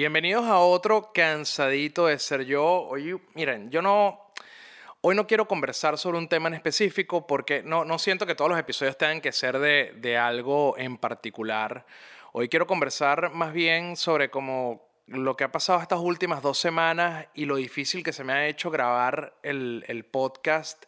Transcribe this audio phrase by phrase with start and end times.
[0.00, 2.82] Bienvenidos a otro cansadito de ser yo.
[2.82, 4.30] Hoy, miren, yo no,
[5.00, 8.48] hoy no quiero conversar sobre un tema en específico porque no, no siento que todos
[8.48, 11.84] los episodios tengan que ser de, de algo en particular.
[12.30, 17.26] Hoy quiero conversar más bien sobre cómo lo que ha pasado estas últimas dos semanas
[17.34, 20.84] y lo difícil que se me ha hecho grabar el, el podcast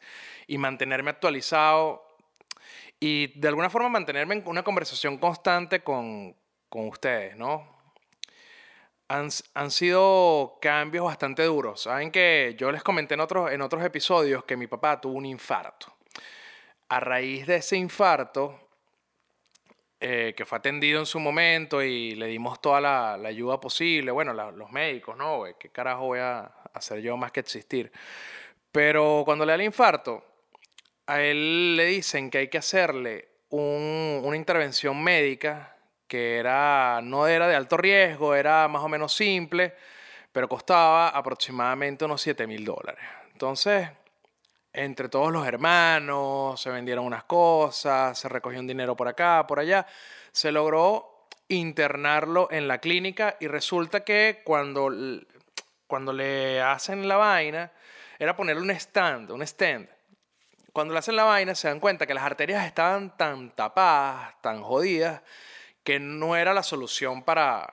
[0.47, 2.07] y mantenerme actualizado
[3.01, 6.37] y de alguna forma mantenerme en una conversación constante con,
[6.69, 7.80] con ustedes, ¿no?
[9.11, 11.83] Han, sido cambios bastante duros.
[11.83, 15.27] Saben que yo les comenté en otros, en otros episodios que mi papá tuvo un
[15.27, 15.93] infarto.
[16.89, 18.69] A raíz de ese infarto,
[19.99, 24.33] eh, que fue atendido en su momento y le dimos toda la, ayuda posible, bueno,
[24.33, 25.43] los médicos, ¿no?
[25.59, 27.91] ¿Qué carajo voy a hacer yo más que existir?
[28.71, 30.25] Pero cuando le da el infarto,
[31.07, 35.80] a él le dicen que hay que hacerle una intervención médica
[36.11, 39.77] que era, no era de alto riesgo, era más o menos simple,
[40.33, 43.05] pero costaba aproximadamente unos 7 mil dólares.
[43.33, 43.89] Entonces,
[44.73, 49.61] entre todos los hermanos, se vendieron unas cosas, se recogió un dinero por acá, por
[49.61, 49.87] allá,
[50.33, 54.91] se logró internarlo en la clínica y resulta que cuando,
[55.87, 57.71] cuando le hacen la vaina,
[58.19, 59.89] era ponerle un stand, un stand.
[60.73, 64.61] Cuando le hacen la vaina se dan cuenta que las arterias estaban tan tapadas, tan
[64.61, 65.23] jodidas,
[65.91, 67.69] que no era la solución para,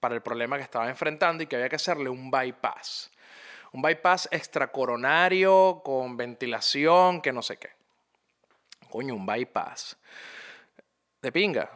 [0.00, 3.12] para el problema que estaba enfrentando y que había que hacerle un bypass.
[3.70, 7.70] Un bypass extracoronario con ventilación, que no sé qué.
[8.90, 9.96] Coño, un bypass.
[11.22, 11.70] De pinga.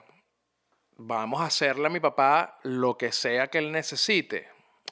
[0.96, 4.48] Vamos a hacerle a mi papá lo que sea que él necesite.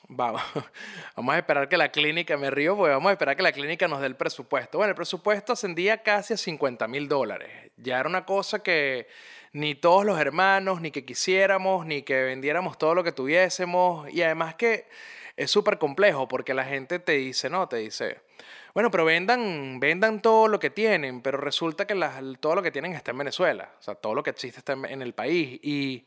[0.07, 0.41] Vamos,
[1.17, 3.89] vamos a esperar que la clínica, me río porque vamos a esperar que la clínica
[3.89, 4.79] nos dé el presupuesto.
[4.79, 7.73] Bueno, el presupuesto ascendía casi a 50 mil dólares.
[7.77, 9.09] Ya era una cosa que
[9.57, 14.07] ni todos los hermanos, ni que quisiéramos, ni que vendiéramos todo lo que tuviésemos.
[14.13, 14.87] Y además que
[15.35, 18.21] es súper complejo porque la gente te dice, no, te dice,
[18.75, 21.95] bueno, pero vendan, vendan todo lo que tienen, pero resulta que
[22.39, 23.71] todo lo que tienen está en Venezuela.
[23.79, 25.59] O sea, todo lo que existe está en el país.
[25.63, 26.05] Y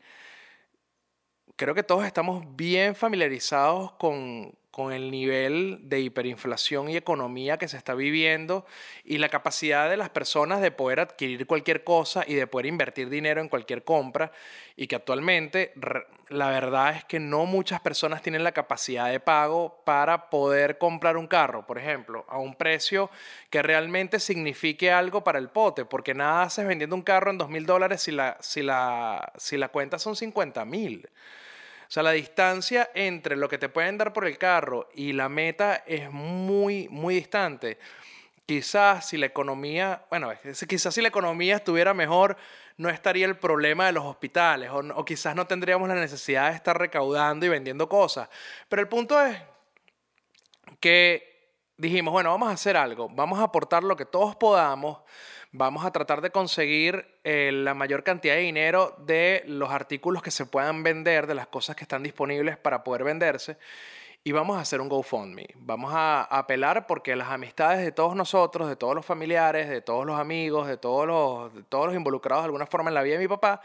[1.56, 7.68] creo que todos estamos bien familiarizados con, con el nivel de hiperinflación y economía que
[7.68, 8.64] se está viviendo
[9.04, 13.10] y la capacidad de las personas de poder adquirir cualquier cosa y de poder invertir
[13.10, 14.30] dinero en cualquier compra
[14.76, 15.72] y que actualmente
[16.28, 21.16] la verdad es que no muchas personas tienen la capacidad de pago para poder comprar
[21.16, 23.10] un carro, por ejemplo, a un precio
[23.50, 27.50] que realmente signifique algo para el pote, porque nada haces vendiendo un carro en dos
[27.50, 31.08] mil dólares si la, si, la, si la cuenta son 50 mil.
[31.90, 35.28] O sea, la distancia entre lo que te pueden dar por el carro y la
[35.28, 37.80] meta es muy, muy distante.
[38.46, 40.30] Quizás si la economía, bueno,
[40.68, 42.36] quizás si la economía estuviera mejor,
[42.76, 46.54] no estaría el problema de los hospitales, o, o quizás no tendríamos la necesidad de
[46.54, 48.28] estar recaudando y vendiendo cosas.
[48.68, 49.36] Pero el punto es
[50.78, 54.98] que dijimos, bueno, vamos a hacer algo, vamos a aportar lo que todos podamos
[55.52, 60.30] vamos a tratar de conseguir eh, la mayor cantidad de dinero de los artículos que
[60.30, 63.56] se puedan vender, de las cosas que están disponibles para poder venderse.
[64.22, 65.48] Y vamos a hacer un GoFundMe.
[65.56, 70.04] Vamos a, apelar porque las amistades de todos nosotros, de todos los familiares, de todos
[70.04, 73.14] los amigos, de todos los, de todos los involucrados de alguna forma en la vida
[73.14, 73.62] de mi papá,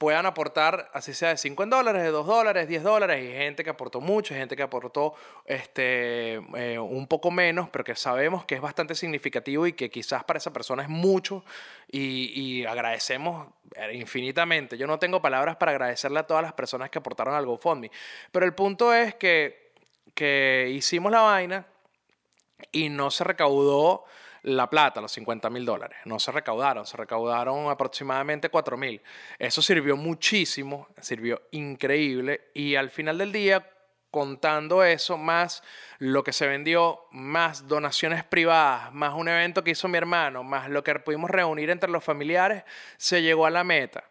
[0.00, 3.68] puedan aportar, así sea de 5 dólares, de 2 dólares, 10 dólares, y gente que
[3.68, 5.12] aportó mucho, gente que aportó
[5.44, 10.24] este, eh, un poco menos, pero que sabemos que es bastante significativo y que quizás
[10.24, 11.44] para esa persona es mucho
[11.86, 14.78] y, y, agradecemos eh, infinitamente.
[14.78, 17.90] Yo no tengo palabras para agradecerle a todas las personas que aportaron al GoFundMe,
[18.32, 19.74] pero el punto es que,
[20.14, 21.66] que hicimos la vaina
[22.72, 24.06] y no se recaudó
[24.42, 25.98] la plata, los 50 mil dólares.
[26.04, 29.00] No se recaudaron, se recaudaron aproximadamente 4 mil.
[29.38, 33.68] Eso sirvió muchísimo, sirvió increíble y al final del día,
[34.10, 35.62] contando eso, más
[35.98, 40.68] lo que se vendió, más donaciones privadas, más un evento que hizo mi hermano, más
[40.68, 42.64] lo que pudimos reunir entre los familiares,
[42.96, 44.04] se llegó a la meta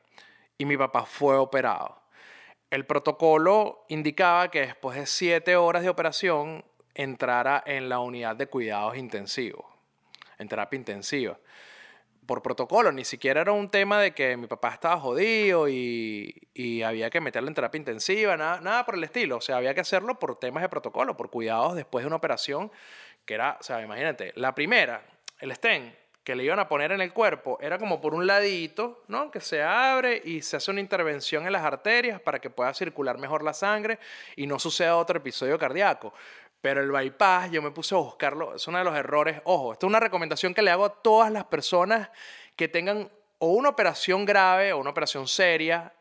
[0.58, 2.02] y mi papá fue operado.
[2.70, 8.48] El protocolo indicaba que después de 7 horas de operación entrara en la unidad de
[8.48, 9.79] cuidados intensivos
[10.40, 11.38] en terapia intensiva.
[12.26, 16.82] Por protocolo, ni siquiera era un tema de que mi papá estaba jodido y, y
[16.84, 19.38] había que meterlo en terapia intensiva, nada, nada por el estilo.
[19.38, 22.72] O sea, había que hacerlo por temas de protocolo, por cuidados después de una operación
[23.26, 25.04] que era, o sea, imagínate, la primera,
[25.40, 25.94] el stent,
[26.30, 29.32] que le iban a poner en el cuerpo era como por un ladito, ¿no?
[29.32, 33.18] Que se abre y se hace una intervención en las arterias para que pueda circular
[33.18, 33.98] mejor la sangre
[34.36, 36.14] y no suceda otro episodio cardíaco.
[36.62, 39.42] Pero el bypass, yo me puse a buscarlo, es uno de los errores.
[39.46, 42.10] Ojo, esta es una recomendación que le hago a todas las personas
[42.56, 45.94] que tengan o una operación grave o una operación seria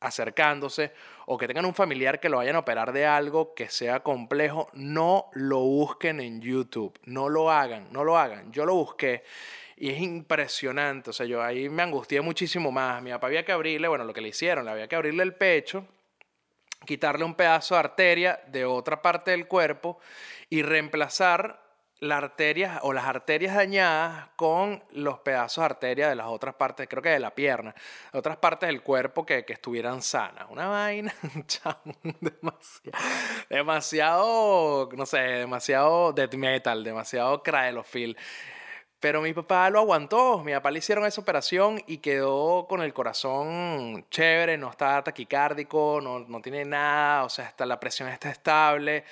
[0.00, 0.92] acercándose
[1.26, 4.68] o que tengan un familiar que lo vayan a operar de algo que sea complejo,
[4.72, 8.52] no lo busquen en YouTube, no lo hagan, no lo hagan.
[8.52, 9.24] Yo lo busqué
[9.76, 13.02] y es impresionante, o sea, yo ahí me angustié muchísimo más.
[13.02, 15.34] Mi papá había que abrirle, bueno, lo que le hicieron, le había que abrirle el
[15.34, 15.84] pecho,
[16.86, 19.98] quitarle un pedazo de arteria de otra parte del cuerpo
[20.48, 21.68] y reemplazar
[22.00, 26.86] las arterias o las arterias dañadas con los pedazos de arteria de las otras partes,
[26.88, 27.74] creo que de la pierna,
[28.12, 30.46] de otras partes del cuerpo que, estuvieran sanas.
[30.48, 31.12] Una vaina,
[32.20, 32.98] demasiado,
[33.50, 38.16] demasiado, no sé, demasiado death metal, demasiado craelofil.
[39.00, 42.92] Pero mi papá lo aguantó, mi papá le hicieron esa operación y quedó con el
[42.92, 48.30] corazón chévere, no está taquicárdico, no, no tiene nada, o sea, hasta la presión está
[48.30, 49.04] estable,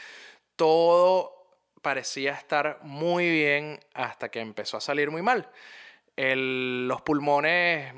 [0.57, 1.37] todo
[1.83, 5.49] parecía estar muy bien hasta que empezó a salir muy mal.
[6.17, 7.95] los pulmones,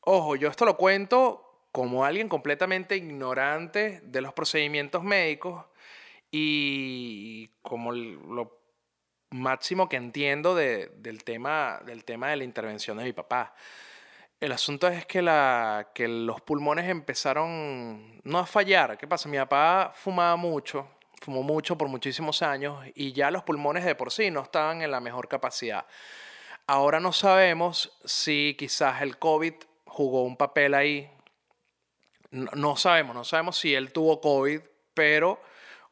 [0.00, 5.64] ojo, yo esto lo cuento como alguien completamente ignorante de los procedimientos médicos
[6.30, 8.63] y como lo
[9.34, 13.54] máximo que entiendo del, tema, del tema de la intervención de mi papá.
[14.40, 18.96] El asunto es que, la, que los pulmones empezaron no a fallar.
[18.98, 19.28] ¿Qué pasa?
[19.28, 20.88] Mi papá fumaba mucho
[21.24, 24.90] fumó mucho por muchísimos años y ya los pulmones de por sí no estaban en
[24.90, 25.86] la mejor capacidad.
[26.66, 29.54] Ahora no sabemos si quizás el COVID
[29.86, 31.10] jugó un papel ahí.
[32.30, 34.60] No, sabemos, no sabemos si él tuvo COVID,
[34.92, 35.40] pero,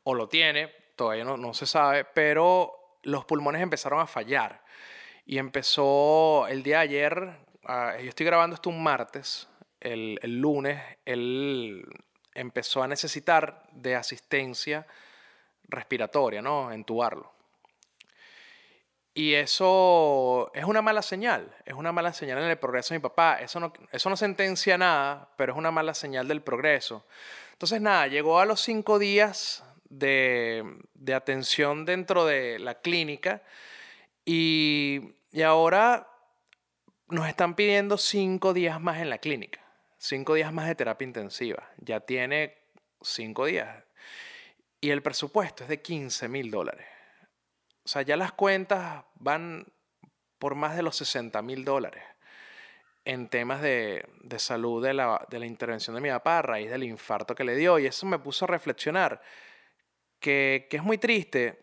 [0.04, 4.62] o lo tiene, todavía no, no se sabe, pero los pulmones empezaron a fallar.
[5.24, 9.48] Y empezó el día de ayer, ah, yo estoy grabando esto un martes,
[9.80, 11.84] el, el lunes, él
[12.34, 14.86] empezó a necesitar de asistencia
[15.68, 16.72] respiratoria, ¿no?
[16.72, 17.32] Entubarlo.
[19.14, 23.02] Y eso es una mala señal, es una mala señal en el progreso de mi
[23.02, 23.38] papá.
[23.40, 27.04] Eso no, eso no sentencia nada, pero es una mala señal del progreso.
[27.52, 33.42] Entonces, nada, llegó a los cinco días de, de atención dentro de la clínica
[34.24, 36.08] y, y ahora
[37.08, 39.60] nos están pidiendo cinco días más en la clínica,
[39.98, 41.68] cinco días más de terapia intensiva.
[41.78, 42.56] Ya tiene
[43.02, 43.84] cinco días
[44.80, 46.86] y el presupuesto es de 15 mil dólares.
[47.84, 49.66] O sea, ya las cuentas van
[50.38, 52.02] por más de los 60 mil dólares
[53.04, 54.06] en temas de,
[54.38, 57.78] salud de la, intervención de mi papá a raíz del infarto que le dio.
[57.78, 59.20] Y eso me puso a reflexionar
[60.22, 61.60] que, que es muy triste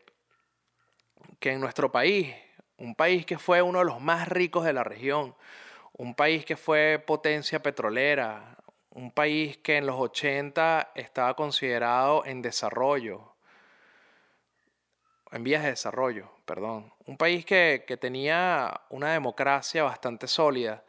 [1.40, 2.36] que en nuestro país,
[2.78, 5.36] un país que fue uno de los más ricos de la región,
[5.94, 8.58] un país que fue potencia petrolera,
[8.92, 13.36] un país que en los 80 estaba considerado en desarrollo,
[15.32, 16.94] en vías de desarrollo, perdón.
[17.06, 20.84] Un país que, tenía una democracia bastante sólida,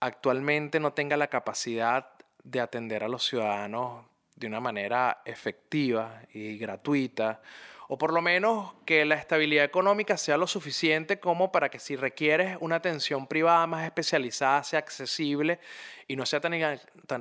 [0.00, 2.10] actualmente no tenga la capacidad
[2.44, 4.06] de atender a los ciudadanos
[4.38, 7.40] de una manera efectiva y gratuita,
[7.88, 11.96] o por lo menos que la estabilidad económica sea lo suficiente como para que si
[11.96, 15.58] requieres una atención privada más especializada sea accesible
[16.06, 16.52] y no sea tan,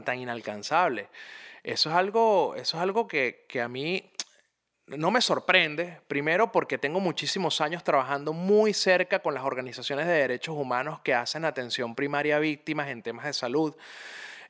[0.03, 1.07] tan, inalcanzable.
[1.63, 4.11] Eso es algo, eso es algo que, que a mí
[4.87, 10.13] no me sorprende, primero porque tengo muchísimos años trabajando muy cerca con las organizaciones de
[10.13, 13.75] derechos humanos que hacen atención primaria a víctimas en temas de salud.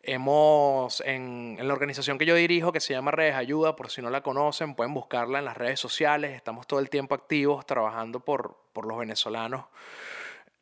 [0.09, 4.09] Hemos, en, la organización que yo dirijo, que se llama Redes Ayuda, por si no
[4.09, 6.33] la conocen, pueden buscarla en las redes sociales.
[6.33, 9.65] Estamos todo el tiempo activos trabajando por, por los venezolanos.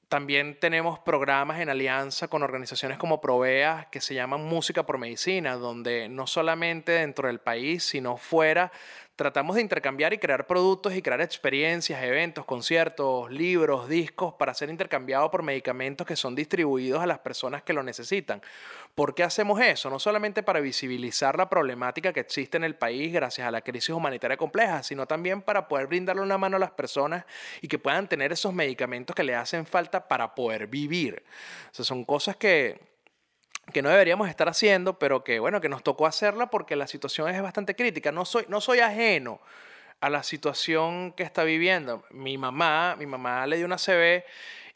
[0.09, 5.57] También tenemos programas en alianza con organizaciones como Provea que se llaman Música por Medicina,
[5.57, 8.71] donde no solamente dentro del país, sino fuera,
[9.15, 14.69] tratamos de intercambiar y crear productos y crear experiencias, eventos, conciertos, libros, discos para ser
[14.69, 18.41] intercambiados por medicamentos que son distribuidos a las personas que lo necesitan.
[18.93, 19.89] ¿Por qué hacemos eso?
[19.89, 23.89] No solamente para visibilizar la problemática que existe en el país gracias a la crisis
[23.89, 27.25] humanitaria compleja, sino también para poder brindarle una mano a las personas
[27.61, 31.23] y que puedan tener esos medicamentos que le hacen falta para poder vivir.
[31.71, 32.94] O sea, son cosas que
[33.71, 37.29] que no deberíamos estar haciendo, pero que bueno, que nos tocó hacerla porque la situación
[37.29, 38.11] es bastante crítica.
[38.11, 39.41] No soy, no soy ajeno
[40.01, 42.03] a la situación que está viviendo.
[42.11, 44.23] Mi mamá, mi mamá le dio una CB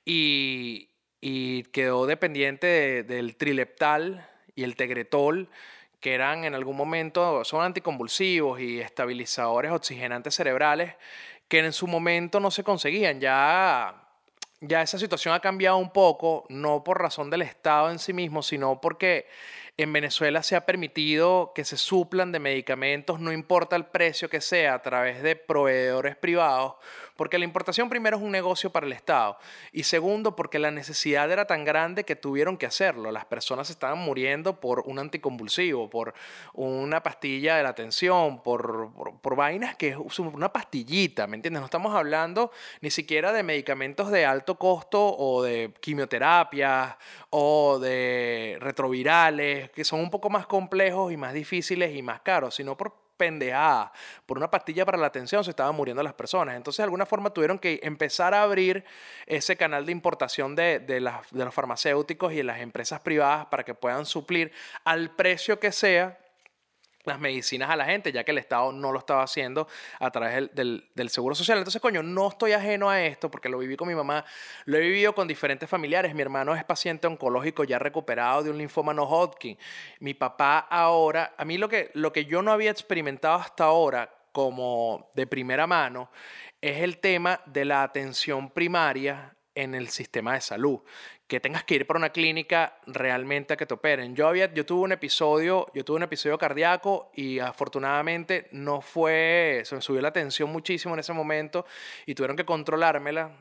[0.05, 0.89] y,
[1.21, 5.49] y quedó dependiente del trileptal y el tegretol,
[5.99, 10.95] que eran en algún momento, son anticonvulsivos y estabilizadores oxigenantes cerebrales
[11.47, 13.19] que en su momento no se conseguían.
[13.19, 14.08] Ya
[14.61, 18.41] ya esa situación ha cambiado un poco, no por razón del Estado en sí mismo,
[18.43, 19.27] sino porque
[19.77, 24.41] en Venezuela se ha permitido que se suplan de medicamentos, no importa el precio que
[24.41, 26.75] sea, a través de proveedores privados,
[27.19, 29.37] porque la importación primero es un negocio para el Estado
[29.73, 33.11] y segundo porque la necesidad era tan grande que tuvieron que hacerlo.
[33.11, 36.13] Las personas estaban muriendo por un anticonvulsivo, por
[36.53, 41.59] una pastilla de la tensión, por, por, vainas que es una pastillita, ¿me entiendes?
[41.59, 46.95] No estamos hablando ni siquiera de medicamentos de alto costo o de quimioterapias
[47.31, 52.55] o de retrovirales, que son un poco más complejos y más difíciles y más caros,
[52.55, 53.91] sino por pendejada.
[54.25, 56.55] Por una pastilla para la atención se estaban muriendo las personas.
[56.55, 58.85] Entonces, de alguna forma tuvieron que empezar a abrir
[59.27, 63.63] ese canal de importación de, de, de los farmacéuticos y de las empresas privadas para
[63.63, 64.53] que puedan suplir
[64.85, 66.17] al precio que sea
[67.09, 69.67] las medicinas a la gente, ya que el Estado no lo estaba haciendo
[69.99, 71.57] a través del, del, Seguro Social.
[71.57, 74.23] Entonces, coño, no estoy ajeno a esto porque lo viví con mi mamá,
[74.65, 76.15] lo he vivido con diferentes familiares.
[76.15, 79.57] Mi hermano es paciente oncológico ya recuperado de un linfoma no Hodgkin.
[79.99, 84.09] Mi papá ahora, a mí lo que, lo que yo no había experimentado hasta ahora
[84.31, 86.09] como de primera mano
[86.61, 90.79] es el tema de la atención primaria en el sistema de salud,
[91.27, 94.15] que tengas que ir por una clínica realmente a que te operen.
[94.15, 99.61] Yo, había, yo tuve un episodio, yo tuve un episodio cardíaco y afortunadamente no fue,
[99.65, 101.65] se me subió la tensión muchísimo en ese momento
[102.05, 103.31] y tuvieron que controlármela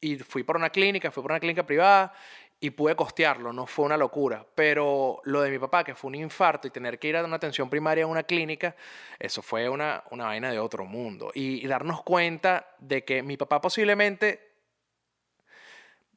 [0.00, 2.12] y fui por una clínica, fui por una clínica privada
[2.60, 4.46] y pude costearlo, no fue una locura.
[4.54, 7.36] Pero lo de mi papá, que fue un infarto y tener que ir a una
[7.36, 8.76] atención primaria a una clínica,
[9.18, 11.30] eso fue una, una vaina de otro mundo.
[11.34, 14.53] y darnos cuenta de que mi papá posiblemente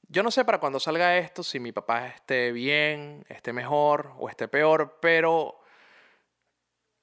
[0.10, 4.30] yo no sé para cuando salga esto si mi papá esté bien, esté mejor o
[4.30, 5.60] esté peor, pero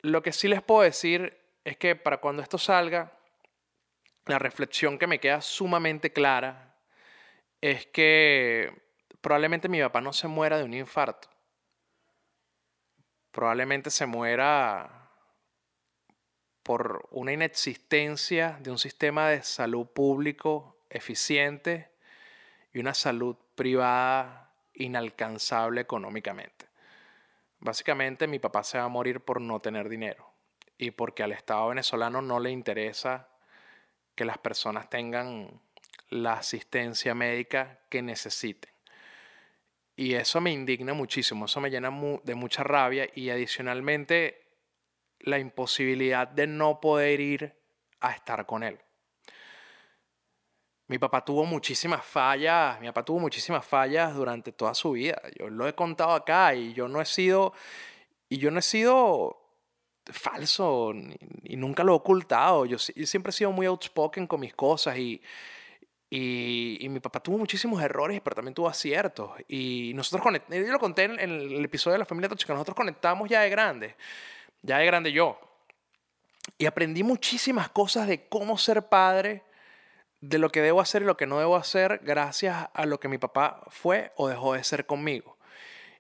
[0.00, 3.12] lo que sí les puedo decir es que para cuando esto salga,
[4.26, 6.76] la reflexión que me queda sumamente clara
[7.60, 8.72] es que
[9.20, 11.28] probablemente mi papá no se muera de un infarto.
[13.30, 15.10] Probablemente se muera
[16.62, 21.93] por una inexistencia de un sistema de salud público eficiente
[22.74, 26.66] y una salud privada inalcanzable económicamente.
[27.60, 30.30] Básicamente mi papá se va a morir por no tener dinero
[30.76, 33.28] y porque al Estado venezolano no le interesa
[34.14, 35.60] que las personas tengan
[36.10, 38.72] la asistencia médica que necesiten.
[39.96, 41.90] Y eso me indigna muchísimo, eso me llena
[42.24, 44.48] de mucha rabia y adicionalmente
[45.20, 47.56] la imposibilidad de no poder ir
[48.00, 48.80] a estar con él.
[50.86, 55.20] Mi papá tuvo muchísimas fallas, mi papá tuvo muchísimas fallas durante toda su vida.
[55.38, 57.54] Yo lo he contado acá y yo no he sido,
[58.28, 59.40] y yo no he sido
[60.12, 60.92] falso
[61.42, 62.66] y nunca lo he ocultado.
[62.66, 65.22] Yo, siempre he sido muy outspoken con mis cosas y,
[66.10, 69.30] y, mi papá tuvo muchísimos errores, pero también tuvo aciertos.
[69.48, 73.40] Y nosotros, yo lo conté en, el episodio de la familia Tóxica, nosotros conectamos ya
[73.40, 73.96] de grande,
[74.60, 75.38] ya de grande yo.
[76.58, 79.42] Y aprendí muchísimas cosas de cómo ser padre
[80.28, 83.08] de lo que debo hacer y lo que no debo hacer gracias a lo que
[83.08, 85.36] mi papá fue o dejó de ser conmigo.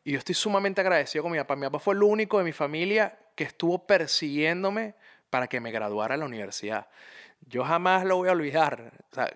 [0.02, 1.56] Y yo estoy sumamente agradecido con mi papá.
[1.56, 4.94] Mi papá fue el único de mi familia que estuvo persiguiéndome
[5.28, 6.88] para que me graduara a la universidad.
[7.42, 8.92] Yo jamás lo voy a olvidar.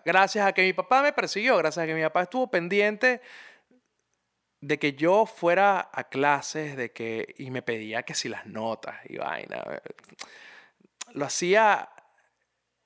[0.06, 3.20] gracias a que mi papá me persiguió, gracias a que mi papá estuvo pendiente
[4.60, 8.96] de que yo fuera a clases, de que y me pedía que si las notas
[9.04, 9.62] y vaina.
[11.12, 11.90] Lo hacía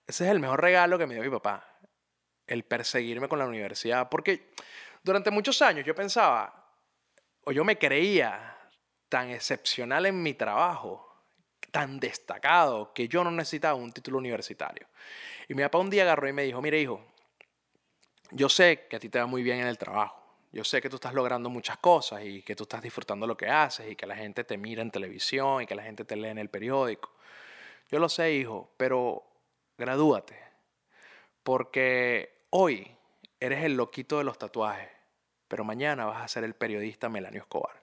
[0.09, 1.72] ese es el mejor regalo que me dio mi papá
[2.47, 4.09] el perseguirme con la universidad.
[4.09, 4.51] Porque
[5.03, 6.67] durante muchos años yo pensaba,
[7.45, 8.57] o yo me creía
[9.09, 11.25] tan excepcional en mi trabajo,
[11.71, 14.87] tan destacado, que yo no necesitaba un título universitario.
[15.49, 17.05] Y mi papá un día agarró y me dijo, mire hijo,
[18.31, 20.21] yo sé que a ti te va muy bien en el trabajo.
[20.53, 23.49] Yo sé que tú estás logrando muchas cosas y que tú estás disfrutando lo que
[23.49, 26.29] haces y que la gente te mira en televisión y que la gente te lee
[26.29, 27.11] en el periódico.
[27.91, 29.25] Yo lo sé, hijo, pero
[29.79, 30.52] gradúate.
[31.43, 32.95] Porque Hoy
[33.41, 34.91] eres el loquito de los tatuajes,
[35.49, 37.83] pero mañana vas a ser el periodista Melanio Escobar.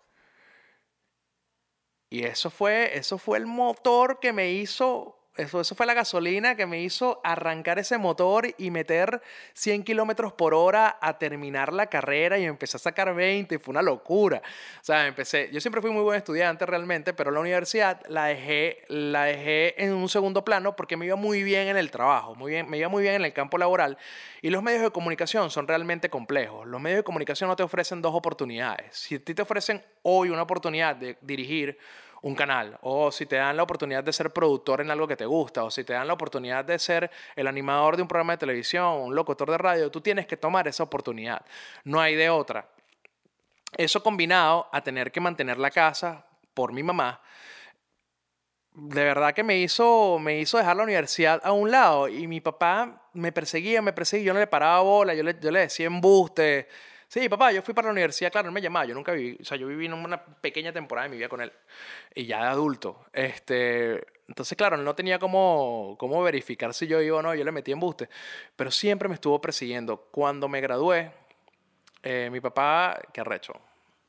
[2.12, 6.66] Y eso fue, eso fue el motor que me hizo eso, fue la gasolina que
[6.66, 9.22] me hizo arrancar ese motor y meter
[9.54, 13.72] 100 kilómetros por hora a terminar la carrera y empecé a sacar 20 y fue
[13.72, 14.42] una locura.
[14.82, 18.84] O sea, empecé, yo siempre fui muy buen estudiante realmente, pero la universidad la dejé,
[18.90, 22.52] la dejé en un segundo plano porque me iba muy bien en el trabajo, muy
[22.52, 23.98] bien, me iba muy bien en el campo laboral
[24.42, 26.68] y los medios de comunicación son realmente complejos.
[26.68, 28.98] Los medios de comunicación no te ofrecen dos oportunidades.
[28.98, 31.78] Si a ti te ofrecen hoy una oportunidad de dirigir
[32.22, 35.26] un canal, o si te dan la oportunidad de ser productor en algo que te
[35.26, 38.38] gusta, o si te dan la oportunidad de ser el animador de un programa de
[38.38, 41.46] televisión, un locutor de radio, tú tienes que tomar esa oportunidad.
[41.84, 42.68] No hay de otra.
[43.78, 47.22] Eso combinado a tener que mantener la casa por mi mamá,
[48.74, 52.40] de verdad que me hizo, me hizo dejar la universidad a un lado y mi
[52.40, 55.88] papá me perseguía, me perseguía, yo no le paraba bola, yo le, yo le decía
[55.88, 56.68] embuste.
[57.10, 59.44] Sí, papá, yo fui para la universidad, claro, él me llamaba, yo nunca viví, o
[59.44, 61.52] sea, yo viví una pequeña temporada de mi vida con él
[62.14, 63.04] y ya de adulto.
[63.12, 67.52] Este, entonces, claro, no tenía cómo, cómo verificar si yo iba o no, yo le
[67.52, 68.10] metí embuste,
[68.56, 69.98] pero siempre me estuvo persiguiendo.
[70.12, 71.12] Cuando me gradué,
[72.04, 73.54] eh, mi papá, qué arrecho,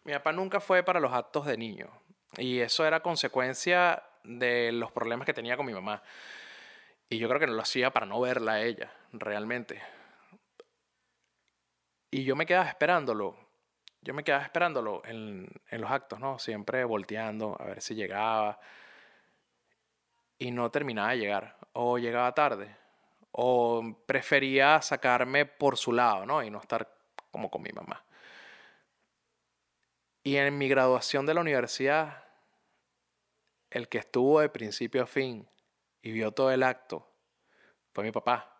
[0.04, 1.88] mi papá nunca fue para los actos de niño
[2.36, 6.02] y eso era consecuencia de los problemas que tenía con mi mamá.
[7.08, 9.80] Y yo creo que no lo hacía para no verla a ella, realmente.
[12.10, 13.36] Y yo me quedaba esperándolo.
[14.02, 16.38] Yo me quedaba esperándolo en, en los actos, ¿no?
[16.38, 18.58] Siempre volteando a ver si llegaba.
[20.38, 21.56] Y no terminaba de llegar.
[21.74, 22.76] O llegaba tarde.
[23.32, 26.42] O prefería sacarme por su lado, ¿no?
[26.42, 26.92] Y no estar
[27.30, 28.04] como con mi mamá.
[30.22, 32.24] Y en mi graduación de la universidad
[33.70, 35.48] el que estuvo de principio a fin
[36.02, 37.06] y vio todo el acto
[37.92, 38.59] fue mi papá.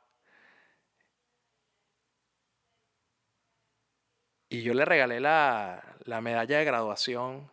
[4.53, 5.81] Y yo le regalé la,
[6.21, 7.49] medalla de graduación.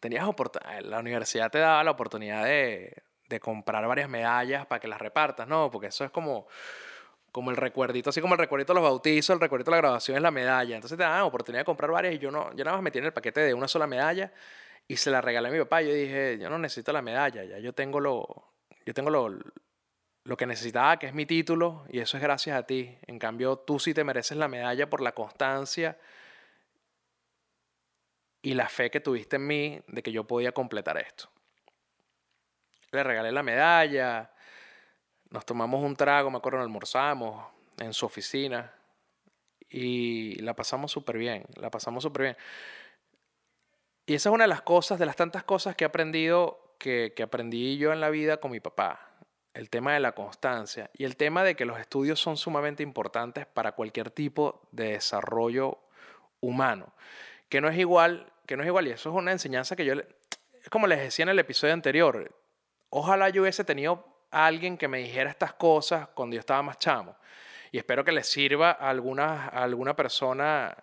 [0.00, 0.26] Tenías
[0.82, 5.46] la universidad te daba la oportunidad de, de, comprar varias medallas para que las repartas,
[5.46, 5.70] ¿no?
[5.70, 6.46] Porque eso es como,
[7.32, 10.16] como el recuerdito, así como el recuerdito de los bautizos, el recuerdito de la graduación
[10.16, 10.74] es la medalla.
[10.74, 12.98] Entonces te daban la oportunidad de comprar varias y yo no, yo nada más metí
[12.98, 14.32] en el paquete de una sola medalla
[14.86, 15.82] y se la regalé a mi papá.
[15.82, 18.26] Yo dije, yo no necesito la medalla, ya yo tengo lo,
[18.86, 19.38] yo tengo lo,
[20.28, 22.94] lo que necesitaba, que es mi título, y eso es gracias a ti.
[23.06, 25.96] En cambio, tú sí te mereces la medalla por la constancia
[28.42, 31.30] y la fe que tuviste en mí de que yo podía completar esto.
[32.90, 34.30] Le regalé la medalla,
[35.30, 37.46] nos tomamos un trago, me acuerdo, almorzamos
[37.78, 38.70] en su oficina
[39.70, 42.36] y la pasamos súper bien, la pasamos súper bien.
[44.04, 47.14] Y esa es una de las cosas, de las tantas cosas que he aprendido, que,
[47.22, 49.07] aprendí yo en la vida con mi papá.
[49.54, 53.46] El tema de la constancia y el tema de que los estudios son sumamente importantes
[53.46, 55.78] para cualquier tipo de desarrollo
[56.40, 56.92] humano.
[57.48, 59.94] Que no es igual, que no es igual, y eso es una enseñanza que yo,
[59.94, 62.34] es como les decía en el episodio anterior,
[62.90, 67.16] ojalá yo hubiese tenido alguien que me dijera estas cosas cuando yo estaba más chamo.
[67.70, 70.76] Y espero que les sirva a alguna, a alguna persona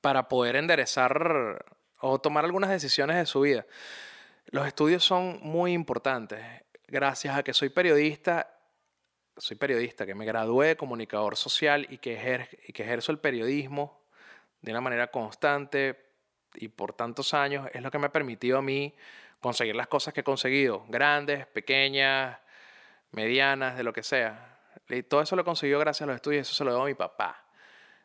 [0.00, 1.64] para poder enderezar
[1.98, 3.66] o tomar algunas decisiones de su vida.
[4.46, 6.40] Los estudios son muy importantes.
[6.90, 8.52] Gracias a que soy periodista,
[9.36, 14.02] soy periodista, que me gradué de comunicador social y que, ejerzo el periodismo
[14.60, 16.04] de una manera constante
[16.54, 18.92] y por tantos años, es lo que me ha permitido a mí
[19.38, 22.38] conseguir las cosas que he conseguido, grandes, pequeñas,
[23.12, 24.58] medianas, de lo que sea.
[24.88, 26.88] Y todo eso lo he conseguido gracias a los estudios, eso se lo debo a
[26.88, 27.46] mi papá.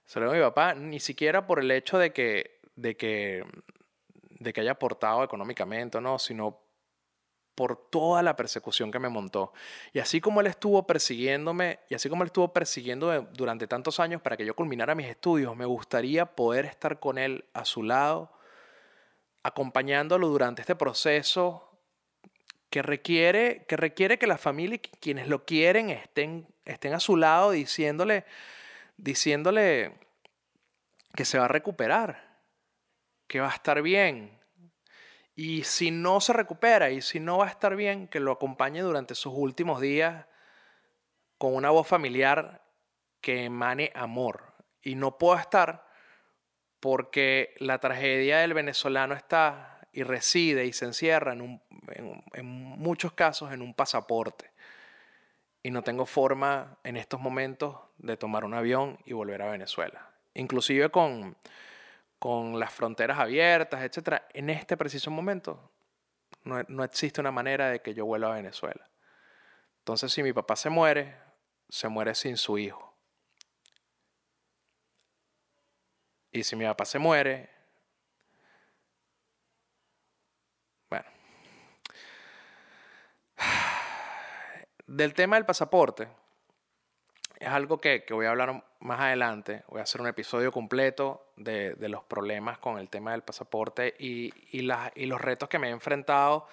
[0.06, 3.43] Se lo debo a mi papá, ni siquiera por el hecho de que, de que
[4.39, 6.64] de que haya aportado económicamente no, sino
[7.56, 9.54] por toda la persecución que me montó.
[9.94, 14.22] Y así como él estuvo persiguiéndome, y así como él estuvo persiguiendo durante tantos años
[14.22, 18.32] para que yo culminara mis estudios, me gustaría poder estar con él a su lado,
[19.41, 21.70] acompañándolo durante este proceso
[22.70, 27.15] que requiere que, requiere que la familia y quienes lo quieren estén, estén a su
[27.15, 28.26] lado diciéndole,
[28.98, 29.94] diciéndole
[31.15, 32.38] que se va a recuperar,
[33.28, 34.38] que va a estar bien.
[35.36, 38.82] Y si no se recupera y si no va a estar bien, que lo acompañe
[38.82, 40.26] durante sus últimos días
[41.38, 42.63] con una voz familiar
[43.19, 44.54] que emane amor.
[44.82, 45.86] Y no puedo estar
[46.80, 51.62] porque la tragedia del venezolano está y reside y se encierra en,
[52.34, 54.52] en muchos casos en un pasaporte.
[55.63, 60.12] Y no tengo forma en estos momentos de tomar un avión y volver a Venezuela.
[60.34, 61.36] Inclusive con,
[62.19, 65.71] con las fronteras abiertas, etc., en este preciso momento
[66.43, 68.89] no, no, existe una manera de que yo vuelva a Venezuela.
[69.80, 71.15] Entonces, si mi papá se muere,
[71.69, 72.95] se muere sin su hijo.
[76.32, 77.49] Y si mi papá se muere,
[80.89, 81.06] bueno,
[84.86, 86.10] del tema del pasaporte,
[87.39, 89.63] es algo que, que, voy a hablar más adelante.
[89.67, 93.95] Voy a hacer un episodio completo de, de los problemas con el tema del pasaporte
[94.00, 96.48] y, y, las, y, los retos que me he enfrentado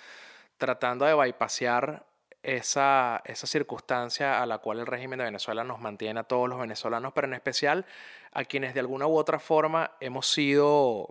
[0.56, 2.04] tratando de bypassear
[2.42, 6.58] esa, esa circunstancia a la cual el régimen de Venezuela nos mantiene a todos los
[6.58, 7.86] venezolanos, pero en especial
[8.32, 11.08] a quienes de alguna u otra forma hemos sido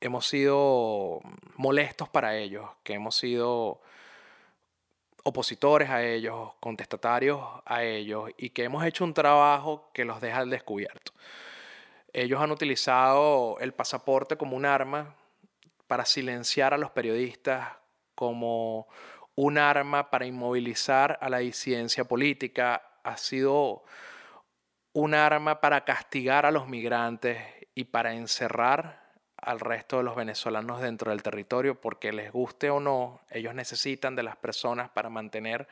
[0.00, 1.20] hemos sido
[1.56, 3.80] molestos para ellos, que hemos sido
[5.28, 10.38] opositores a ellos, contestatarios a ellos y que hemos hecho un trabajo que los deja
[10.38, 11.10] al descubierto.
[12.12, 15.16] Ellos han utilizado el pasaporte como un arma
[15.88, 17.70] para silenciar a los periodistas,
[18.14, 18.86] como
[19.34, 23.82] un arma para inmovilizar a la disidencia política, ha sido
[24.92, 27.38] un arma para castigar a los migrantes
[27.74, 29.05] y para encerrar
[29.36, 34.16] al resto de los venezolanos dentro del territorio, porque les guste o no, ellos necesitan
[34.16, 35.68] de las personas para mantener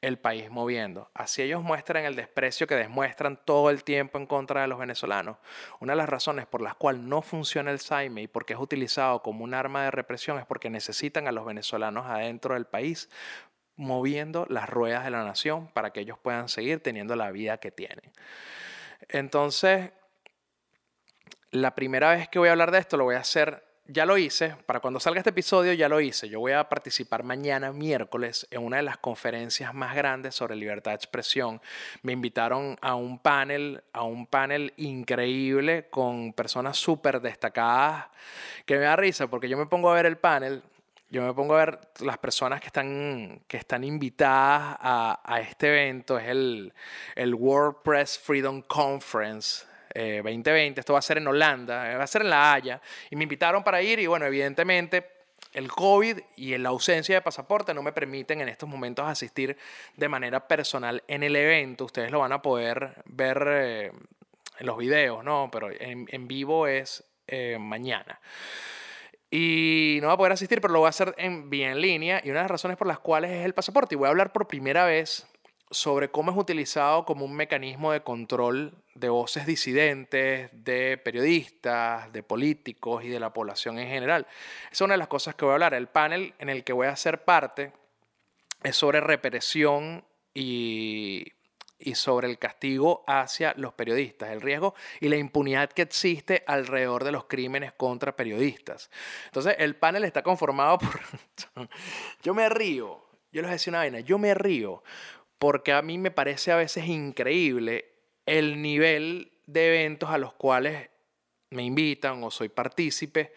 [0.00, 1.10] el país moviendo.
[1.14, 5.36] Así ellos muestran el desprecio que demuestran todo el tiempo en contra de los venezolanos.
[5.80, 9.22] Una de las razones por las cuales no funciona el SAIME y porque es utilizado
[9.22, 13.10] como un arma de represión es porque necesitan a los venezolanos adentro del país
[13.74, 17.70] moviendo las ruedas de la nación para que ellos puedan seguir teniendo la vida que
[17.70, 18.12] tienen.
[19.08, 19.92] Entonces,
[21.50, 24.18] la primera vez que voy a hablar de esto lo voy a hacer, ya lo
[24.18, 26.28] hice, para cuando salga este episodio ya lo hice.
[26.28, 30.90] Yo voy a participar mañana miércoles en una de las conferencias más grandes sobre libertad
[30.90, 31.62] de expresión.
[32.02, 38.08] Me invitaron a un panel, a un panel increíble con personas súper destacadas
[38.66, 40.62] que me da risa porque yo me pongo a ver el panel
[41.10, 45.68] yo me pongo a ver las personas que están, que están invitadas a, a este
[45.68, 46.18] evento.
[46.18, 46.74] Es el,
[47.14, 52.06] el WordPress Freedom Conference 2020, eh, esto va a ser en Holanda, eh, va a
[52.06, 55.10] ser en La Haya, y me invitaron para ir y bueno, evidentemente
[55.52, 59.56] el COVID y la ausencia de pasaporte no me permiten en estos momentos asistir
[59.96, 63.92] de manera personal en el evento, ustedes lo van a poder ver eh,
[64.58, 65.48] en los videos, ¿no?
[65.50, 67.04] Pero en, vivo es
[67.58, 68.20] mañana.
[69.30, 72.20] Y no va a poder asistir, pero lo voy a hacer en, vía en línea.
[72.24, 73.94] Y una de las razones por las cuales es el pasaporte.
[73.94, 75.26] Y voy a hablar por primera vez
[75.70, 82.22] sobre cómo es utilizado como un mecanismo de control de voces disidentes, de periodistas, de
[82.22, 84.26] políticos y de la población en general.
[84.64, 85.74] Esa es una de las cosas que voy a hablar.
[85.74, 87.72] El panel en el que voy a ser parte
[88.62, 91.32] es sobre represión y,
[91.78, 97.04] y sobre el castigo hacia los periodistas, el riesgo y la impunidad que existe alrededor
[97.04, 98.90] de los crímenes contra periodistas.
[99.26, 101.00] Entonces, el panel está conformado por...
[102.22, 104.82] yo me río, yo les decía una vaina, yo me río
[105.38, 107.97] porque a mí me parece a veces increíble
[108.28, 110.90] el nivel de eventos a los cuales
[111.50, 113.32] me invitan o soy partícipe,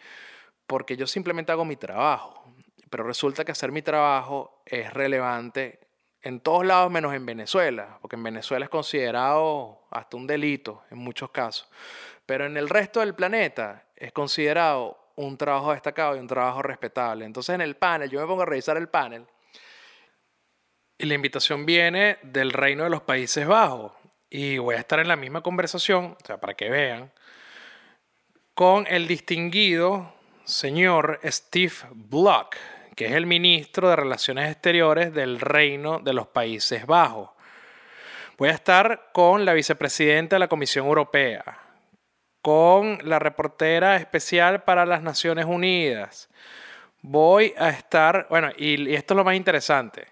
[0.66, 2.54] porque yo simplemente hago mi trabajo.
[2.90, 5.80] Pero resulta que hacer mi trabajo es relevante
[6.20, 10.98] en todos lados menos en Venezuela, porque en Venezuela es considerado hasta un delito en
[10.98, 11.68] muchos casos.
[12.26, 17.24] Pero en el resto del planeta es considerado un trabajo destacado y un trabajo respetable.
[17.24, 19.26] Entonces en el panel, yo me pongo a revisar el panel
[20.98, 23.92] y la invitación viene del Reino de los Países Bajos.
[24.34, 27.12] Y voy a estar en la misma conversación, o sea, para que vean,
[28.54, 30.14] con el distinguido
[30.44, 32.56] señor Steve Block,
[32.96, 37.28] que es el ministro de Relaciones Exteriores del Reino de los Países Bajos.
[38.38, 41.44] Voy a estar con la vicepresidenta de la Comisión Europea,
[42.40, 46.30] con la reportera especial para las Naciones Unidas.
[47.02, 50.06] Voy a estar, bueno, y esto es lo más interesante,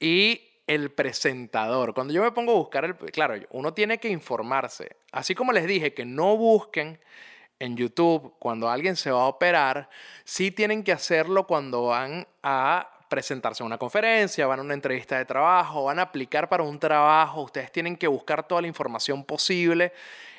[0.00, 1.94] y el presentador.
[1.94, 2.96] Cuando yo me pongo a buscar el...
[2.96, 4.96] Claro, uno tiene que informarse.
[5.12, 7.00] Así como les dije que no busquen
[7.58, 9.88] en YouTube cuando alguien se va a operar,
[10.24, 15.16] sí tienen que hacerlo cuando van a presentarse a una conferencia, van a una entrevista
[15.16, 19.22] de trabajo, van a aplicar para un trabajo, ustedes tienen que buscar toda la información
[19.22, 19.92] posible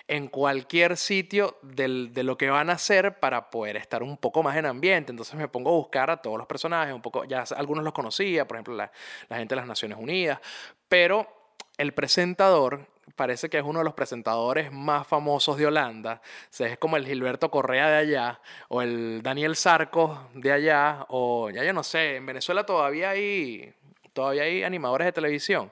[0.10, 4.58] en cualquier sitio de lo que van a hacer para poder estar un poco más
[4.58, 5.14] en ambiente.
[5.14, 8.46] Entonces me pongo a buscar a todos los personajes, un poco, ya algunos los conocía,
[8.46, 8.92] por ejemplo la,
[9.30, 10.42] la gente de las Naciones Unidas,
[10.90, 11.45] pero
[11.78, 16.22] el presentador parece que es uno de los presentadores más famosos de Holanda.
[16.60, 21.50] O es como el Gilberto Correa de allá, o el Daniel Sarco de allá, o
[21.50, 23.74] ya yo no sé, en Venezuela todavía hay,
[24.14, 25.72] todavía hay animadores de televisión,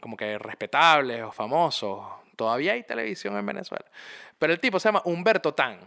[0.00, 2.04] como que respetables o famosos.
[2.36, 3.86] Todavía hay televisión en Venezuela.
[4.38, 5.78] Pero el tipo se llama Humberto Tan.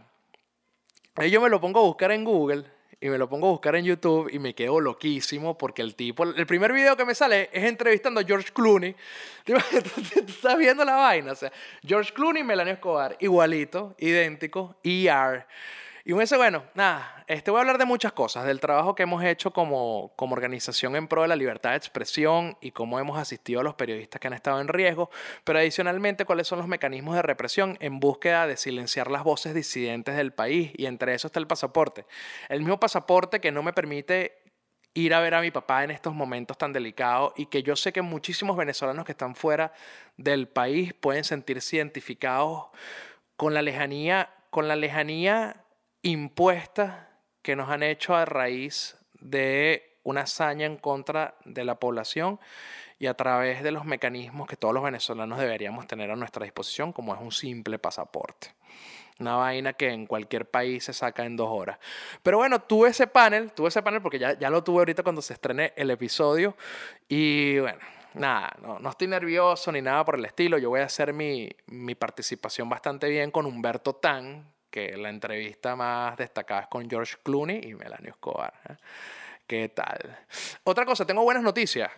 [1.16, 2.66] Ahí yo me lo pongo a buscar en Google
[3.02, 6.24] y me lo pongo a buscar en YouTube y me quedo loquísimo porque el tipo,
[6.24, 8.96] el primer video que me sale es entrevistando a George Clooney.
[10.16, 11.52] Estás viendo la vaina, o sea,
[11.86, 15.46] George Clooney y Melania Escobar, igualito, idéntico, ER.
[16.10, 19.04] Y me dice, bueno, nada, este voy a hablar de muchas cosas, del trabajo que
[19.04, 23.20] hemos hecho como, como organización en pro de la libertad de expresión y cómo hemos
[23.20, 25.12] asistido a los periodistas que han estado en riesgo,
[25.44, 30.18] pero adicionalmente cuáles son los mecanismos de represión en búsqueda de silenciar las voces disidentes
[30.18, 32.08] del país y entre eso está el pasaporte.
[32.50, 34.42] El mismo pasaporte que no me permite
[34.96, 37.94] ir a ver a mi papá en estos momentos tan delicados y que yo sé
[37.94, 39.74] que muchísimos venezolanos que están fuera
[40.18, 42.70] del país pueden sentirse identificados
[43.38, 45.66] con la lejanía, con la lejanía
[46.02, 47.10] impuesta
[47.42, 52.40] que nos han hecho a raíz de una hazaña en contra de la población
[53.00, 56.92] y a través de los mecanismos que todos los venezolanos deberíamos tener a nuestra disposición,
[56.92, 58.54] como es un simple pasaporte.
[59.20, 61.78] Una vaina que en cualquier país se saca en dos horas.
[62.24, 65.22] Pero bueno, tuve ese panel, tuve ese panel porque ya, ya lo tuve ahorita cuando
[65.22, 66.56] se estrené el episodio.
[67.08, 67.80] Y bueno,
[68.14, 70.58] nada, no, no, estoy nervioso ni nada por el estilo.
[70.58, 75.76] Yo voy a hacer mi, mi participación bastante bien con Humberto Tan, que la entrevista
[75.76, 78.54] más destacada es con George Clooney y Melanie Escobar.
[78.70, 78.76] ¿eh?
[79.48, 80.20] ¿Qué tal?
[80.64, 81.92] Otra cosa, tengo buenas noticias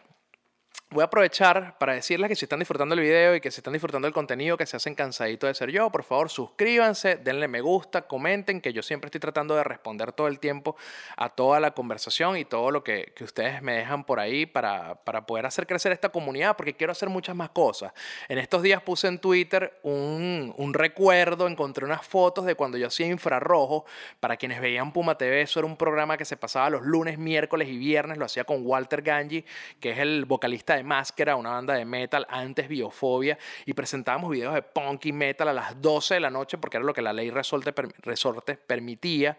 [0.92, 3.72] voy a aprovechar para decirles que si están disfrutando el video y que si están
[3.72, 7.62] disfrutando el contenido que se hacen cansadito de ser yo, por favor suscríbanse, denle me
[7.62, 10.76] gusta, comenten, que yo siempre estoy tratando de responder todo el tiempo
[11.16, 15.28] a toda la conversación y todo lo que, ustedes me dejan por ahí para, para,
[15.28, 17.94] poder hacer crecer esta comunidad, porque quiero hacer muchas más cosas.
[18.28, 22.88] En estos días puse en Twitter un, un recuerdo, encontré unas fotos de cuando yo
[22.88, 23.86] hacía infrarrojo,
[24.20, 27.70] para quienes veían Puma TV, eso era un programa que se pasaba los lunes, miércoles
[27.70, 29.46] y viernes, lo hacía con Walter Ganji,
[29.80, 34.54] que es el vocalista de Máscara, una banda de metal, antes Biofobia, y presentábamos videos
[34.54, 37.14] de punk y metal a las 12 de la noche porque era lo que la
[37.14, 39.38] ley resorte, resorte permitía.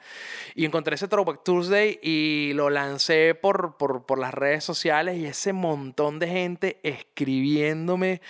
[0.55, 5.27] Y encontré ese Throwback Tuesday y lo lancé por, por, por las redes sociales y
[5.27, 8.21] ese montón de gente escribiéndome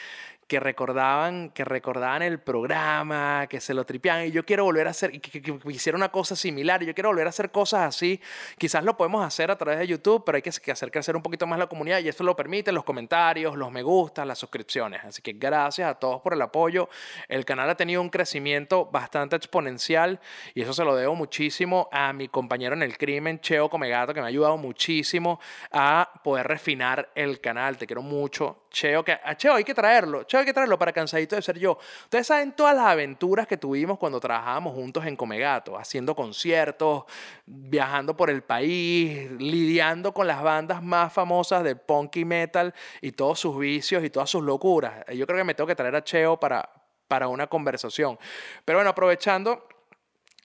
[0.52, 4.90] que recordaban, que recordaban el programa, que se lo tripeaban, y yo quiero volver a
[4.90, 7.88] hacer, y que, que, hiciera una cosa similar, y yo quiero volver a hacer cosas
[7.88, 8.20] así.
[8.58, 11.46] Quizás lo podemos hacer a través de YouTube, pero hay que, hacer crecer un poquito
[11.46, 15.02] más la comunidad, y esto lo permite los comentarios, los me gustas, las suscripciones.
[15.02, 16.90] Así que gracias a todos por el apoyo.
[17.28, 20.20] El canal ha tenido un crecimiento bastante exponencial,
[20.54, 24.20] y eso se lo debo muchísimo a mi compañero en el crimen, Cheo Comegato, que
[24.20, 27.78] me ha ayudado muchísimo a poder refinar el canal.
[27.78, 30.24] Te quiero mucho, Cheo, que a Cheo hay que traerlo.
[30.24, 31.78] Cheo hay que traerlo para cansadito de ser yo.
[32.04, 37.04] Ustedes saben todas las aventuras que tuvimos cuando trabajábamos juntos en Comegato, haciendo conciertos,
[37.46, 43.12] viajando por el país, lidiando con las bandas más famosas del punk y metal y
[43.12, 45.04] todos sus vicios y todas sus locuras.
[45.14, 46.68] Yo creo que me tengo que traer a Cheo para,
[47.06, 48.18] para una conversación.
[48.64, 49.68] Pero bueno, aprovechando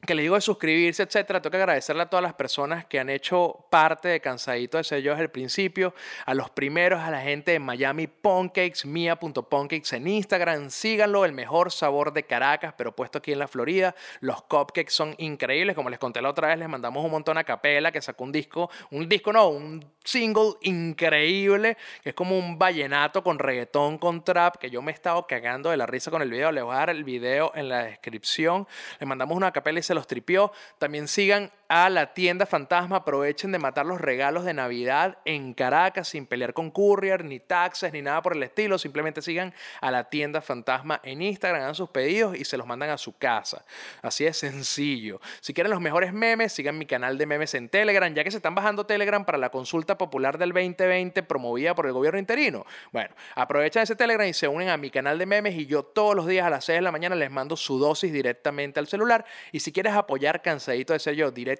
[0.05, 3.09] que le digo de suscribirse, etcétera, tengo que agradecerle a todas las personas que han
[3.09, 7.21] hecho parte de Cansadito de ser yo desde el principio, a los primeros, a la
[7.21, 13.17] gente de Miami Pancakes, mia.pancakes en Instagram, síganlo, el mejor sabor de Caracas, pero puesto
[13.17, 16.69] aquí en la Florida, los cupcakes son increíbles, como les conté la otra vez, les
[16.69, 21.75] mandamos un montón a Capela, que sacó un disco, un disco no, un single increíble,
[22.03, 25.71] que es como un vallenato con reggaetón, con trap, que yo me he estado cagando
[25.71, 28.67] de la risa con el video, les voy a dar el video en la descripción,
[28.99, 30.51] les mandamos una Capela se los tripió.
[30.77, 36.07] También sigan a la tienda fantasma, aprovechen de matar los regalos de Navidad en Caracas
[36.07, 38.77] sin pelear con courier, ni taxes, ni nada por el estilo.
[38.77, 42.89] Simplemente sigan a la tienda fantasma en Instagram, hagan sus pedidos y se los mandan
[42.89, 43.65] a su casa.
[44.01, 45.19] Así de sencillo.
[45.41, 48.37] Si quieren los mejores memes, sigan mi canal de memes en Telegram, ya que se
[48.37, 52.65] están bajando Telegram para la consulta popular del 2020 promovida por el gobierno interino.
[52.93, 56.15] Bueno, aprovechen ese Telegram y se unen a mi canal de memes y yo todos
[56.15, 59.25] los días a las 6 de la mañana les mando su dosis directamente al celular.
[59.51, 61.56] Y si quieres apoyar Cansadito de ser yo directamente,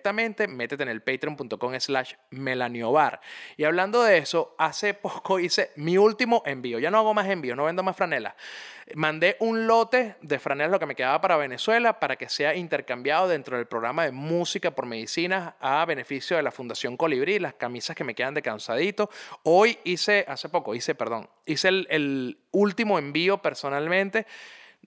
[0.47, 3.19] métete en el patreon.com slash melaniobar.
[3.55, 6.79] Y hablando de eso, hace poco hice mi último envío.
[6.79, 8.36] Ya no hago más envíos, no vendo más franelas.
[8.95, 13.27] Mandé un lote de franelas, lo que me quedaba para Venezuela, para que sea intercambiado
[13.27, 17.95] dentro del programa de música por medicinas a beneficio de la Fundación Colibrí, las camisas
[17.95, 19.10] que me quedan de cansadito.
[19.43, 24.25] Hoy hice, hace poco hice, perdón, hice el último envío personalmente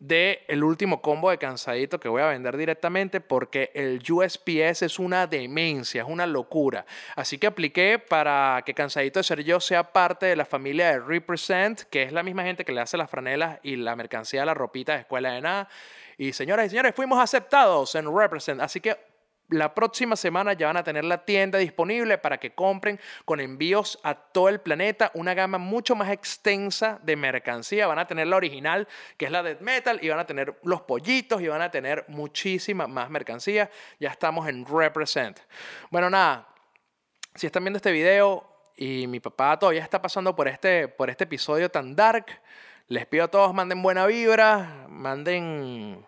[0.00, 4.98] de el último combo de cansadito que voy a vender directamente porque el USPS es
[4.98, 6.86] una demencia, es una locura.
[7.14, 11.00] Así que apliqué para que Cansadito de Ser Yo sea parte de la familia de
[11.00, 14.54] Represent, que es la misma gente que le hace las franelas y la mercancía, la
[14.54, 15.68] ropita de escuela de nada.
[16.16, 18.62] Y señoras y señores, fuimos aceptados en Represent.
[18.62, 19.09] Así que
[19.50, 23.98] la próxima semana ya van a tener la tienda disponible para que compren con envíos
[24.02, 27.86] a todo el planeta, una gama mucho más extensa de mercancía.
[27.86, 28.86] Van a tener la original,
[29.16, 32.04] que es la Death Metal, y van a tener los pollitos y van a tener
[32.08, 33.70] muchísima más mercancía.
[33.98, 35.40] Ya estamos en Represent.
[35.90, 36.48] Bueno, nada,
[37.34, 41.24] si están viendo este video y mi papá todavía está pasando por este, por este
[41.24, 42.26] episodio tan dark,
[42.86, 46.06] les pido a todos manden buena vibra, manden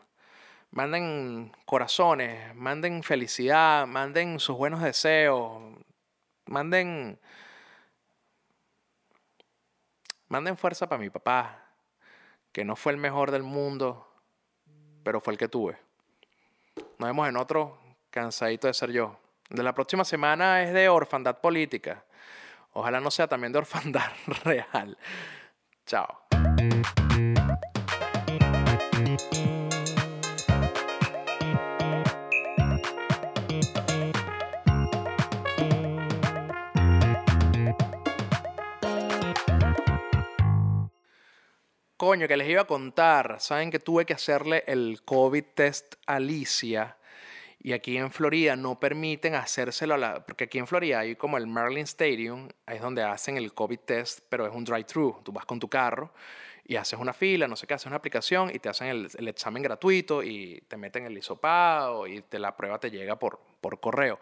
[0.72, 5.62] Manden corazones, manden felicidad, manden sus buenos deseos,
[6.46, 7.18] manden,
[10.28, 11.62] manden fuerza para mi papá,
[12.52, 14.08] que no fue el mejor del mundo,
[15.04, 15.76] pero fue el que tuve.
[16.98, 17.78] Nos vemos en otro
[18.11, 19.18] cansadito de ser yo.
[19.50, 22.04] De la próxima semana es de orfandad política.
[22.72, 24.11] Ojalá no sea también de orfandad
[24.44, 24.96] real.
[25.85, 26.22] Chao.
[42.02, 43.36] Coño, que les iba a contar.
[43.38, 46.96] Saben que tuve que hacerle el COVID test a Alicia.
[47.60, 50.26] Y aquí en Florida no permiten hacérselo a la...
[50.26, 54.18] Porque aquí en Florida hay como el Merlin Stadium, es donde hacen el COVID test,
[54.28, 55.20] pero es un drive-thru.
[55.22, 56.12] Tú vas con tu carro
[56.66, 59.28] y haces una fila, no sé qué, haces una aplicación y te hacen el, el
[59.28, 63.78] examen gratuito y te meten el hisopado y te, la prueba te llega por, por
[63.78, 64.18] correo.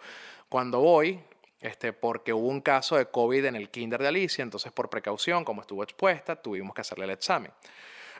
[0.50, 1.18] Cuando voy,
[1.60, 5.44] este, porque hubo un caso de COVID en el kinder de Alicia, entonces por precaución,
[5.44, 7.52] como estuvo expuesta, tuvimos que hacerle el examen.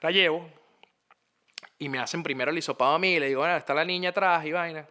[0.03, 0.49] La llevo
[1.79, 4.11] y me hacen primero el hisopado a mí y le digo, bueno, está la niña
[4.11, 4.87] atrás y vaina.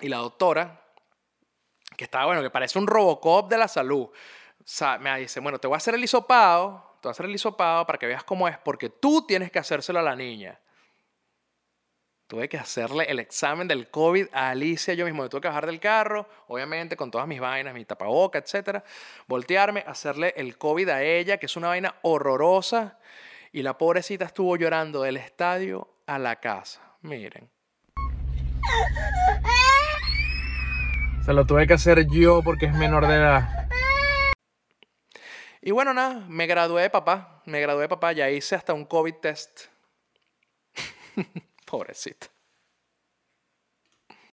[0.00, 0.80] Y la doctora,
[1.96, 4.08] que estaba, bueno, que parece un Robocop de la salud,
[5.00, 7.86] me dice, bueno, te voy a hacer el hisopado, te voy a hacer el hisopado
[7.86, 10.58] para que veas cómo es, porque tú tienes que hacérselo a la niña.
[12.28, 15.22] Tuve que hacerle el examen del COVID a Alicia yo mismo.
[15.22, 18.84] Me tuve que bajar del carro, obviamente con todas mis vainas, mi tapaboca, etcétera.
[19.26, 22.98] Voltearme, hacerle el COVID a ella, que es una vaina horrorosa.
[23.50, 26.82] Y la pobrecita estuvo llorando del estadio a la casa.
[27.00, 27.48] Miren.
[31.24, 33.68] Se lo tuve que hacer yo porque es menor de edad.
[35.62, 37.40] Y bueno, nada, me gradué papá.
[37.46, 39.68] Me gradué de papá, ya hice hasta un COVID test.
[41.70, 42.30] paret sitt.